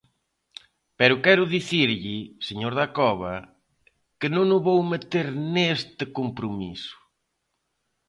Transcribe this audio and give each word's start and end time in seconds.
Pero 0.99 1.21
quero 1.25 1.51
dicirlle, 1.55 2.17
señor 2.47 2.73
Dacova, 2.79 3.35
que 4.19 4.27
non 4.35 4.45
o 4.57 4.59
vou 4.67 4.79
meter 4.93 5.27
neste 5.53 6.03
compromiso. 6.17 6.95